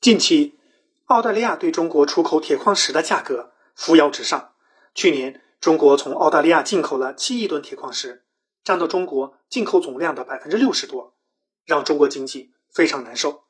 [0.00, 0.58] 近期，
[1.08, 4.54] 澳大利亚对中国出口铁矿石的价格扶摇直上。
[4.94, 8.24] 去年，中国从澳大利亚进口了七亿吨铁矿石，
[8.64, 11.12] 占到中国进口总量的百分之六十多，
[11.66, 13.44] 让中国经济非常难受。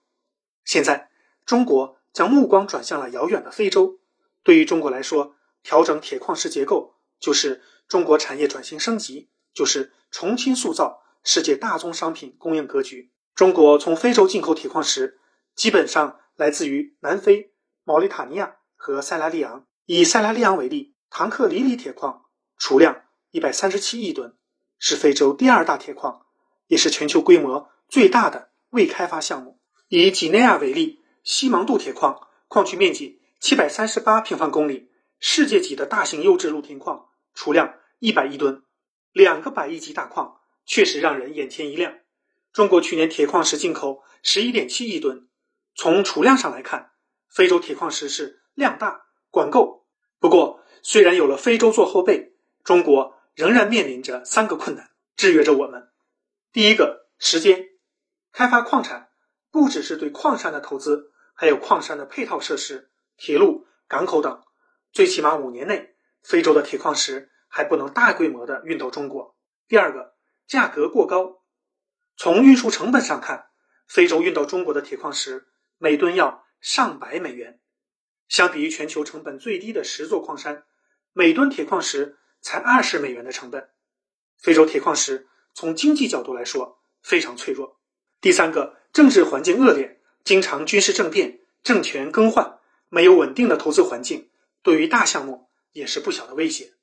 [0.64, 1.10] 现在，
[1.46, 4.00] 中国将目光转向了遥远的非洲。
[4.42, 13.12] 对于中国来说，调整铁矿石结构就是中国产业转型升级，就是重新塑造世界大宗商品供应格局。
[13.36, 15.20] 中国从非洲进口铁矿石，
[15.54, 16.16] 基本上。
[16.40, 17.52] 来自于南非、
[17.84, 19.66] 毛里塔尼亚和塞拉利昂。
[19.84, 22.24] 以塞拉利昂为例，唐克里里铁矿
[22.56, 24.34] 储量一百三十七亿吨，
[24.78, 26.24] 是非洲第二大铁矿，
[26.66, 29.60] 也是全球规模最大的未开发项目。
[29.88, 38.62] 以几内亚为例，西芒杜铁矿矿区面积七百三十八平方公里，世界级的大型优质露天矿，储量一百亿吨，
[39.12, 41.98] 两个百亿级大矿，确实让人眼前一亮。
[42.50, 45.26] 中国去年铁矿石进口十一点七亿吨。
[45.80, 46.90] 从储量上来看，
[47.30, 49.86] 非洲铁矿石是量大管够。
[50.18, 55.88] 不过，虽然有了非洲做后背，中国仍然面临着三个困难，制约着我们。
[56.52, 57.66] 第一个，时间。
[58.30, 59.08] 开发矿产
[59.50, 64.42] 不只是对矿山的投资，还有矿山的配套设施、铁路、港口等。
[64.92, 69.34] 最起码五年内，非洲的铁矿石还不能大规模的运到中国。
[69.66, 70.12] 第二个，
[70.46, 71.40] 价格过高。
[72.18, 73.46] 从运输成本上看，
[73.86, 75.46] 非洲运到中国的铁矿石。
[75.82, 77.58] 每吨要上百美元，
[78.28, 80.64] 相比于全球成本最低的十座矿山，
[81.14, 83.70] 每吨铁矿石才二十美元的成本。
[84.36, 87.80] 非洲铁矿石从经济角度来说非常脆弱。
[88.20, 92.58] 第三个，政治环境恶劣，经常军事政变、政权更换，
[92.90, 94.28] 没有稳定的投资环境，
[94.62, 96.74] 对于大项目也是不小的威胁。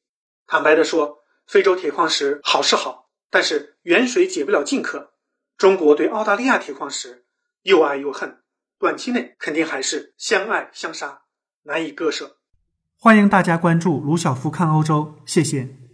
[0.48, 5.14] 坦白的说，非洲铁矿石好是好，但是远水解不了近渴。
[5.56, 7.28] 中国对澳大利亚铁矿石
[7.62, 8.42] 又爱又恨。
[8.80, 11.22] 短期内肯定还是相爱相杀，
[11.64, 12.38] 难以割舍。
[13.00, 15.87] 欢迎大家关注卢晓夫看欧洲，谢谢。